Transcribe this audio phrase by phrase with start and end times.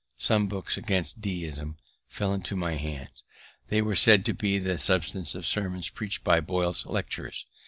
[0.17, 3.23] Some books against Deism fell into my hands;
[3.69, 7.45] they were said to be the substance of sermons preached at Boyle's Lectures.